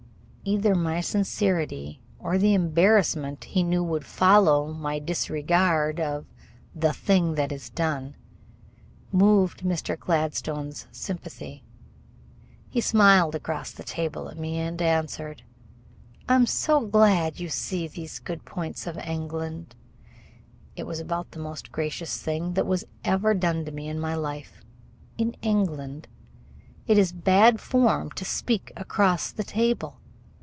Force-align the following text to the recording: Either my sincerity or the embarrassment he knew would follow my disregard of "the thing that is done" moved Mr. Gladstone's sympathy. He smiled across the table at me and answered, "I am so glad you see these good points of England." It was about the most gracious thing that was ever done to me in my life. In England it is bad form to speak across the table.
Either 0.43 0.73
my 0.73 0.99
sincerity 0.99 2.01
or 2.17 2.39
the 2.39 2.55
embarrassment 2.55 3.43
he 3.43 3.61
knew 3.61 3.83
would 3.83 4.03
follow 4.03 4.73
my 4.73 4.97
disregard 4.97 5.99
of 5.99 6.25
"the 6.73 6.91
thing 6.91 7.35
that 7.35 7.51
is 7.51 7.69
done" 7.69 8.15
moved 9.11 9.59
Mr. 9.59 9.97
Gladstone's 9.97 10.87
sympathy. 10.91 11.63
He 12.67 12.81
smiled 12.81 13.35
across 13.35 13.69
the 13.71 13.83
table 13.83 14.29
at 14.29 14.37
me 14.37 14.57
and 14.57 14.81
answered, 14.81 15.43
"I 16.27 16.33
am 16.33 16.47
so 16.47 16.87
glad 16.87 17.39
you 17.39 17.47
see 17.47 17.87
these 17.87 18.17
good 18.17 18.43
points 18.43 18.87
of 18.87 18.97
England." 18.97 19.75
It 20.75 20.87
was 20.87 20.99
about 20.99 21.29
the 21.31 21.39
most 21.39 21.71
gracious 21.71 22.19
thing 22.19 22.55
that 22.55 22.65
was 22.65 22.83
ever 23.03 23.35
done 23.35 23.63
to 23.65 23.71
me 23.71 23.87
in 23.87 23.99
my 23.99 24.15
life. 24.15 24.63
In 25.19 25.33
England 25.43 26.07
it 26.87 26.97
is 26.97 27.11
bad 27.13 27.59
form 27.61 28.09
to 28.13 28.25
speak 28.25 28.71
across 28.75 29.31
the 29.31 29.43
table. 29.43 29.99